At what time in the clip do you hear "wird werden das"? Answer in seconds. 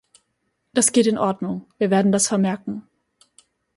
1.77-2.27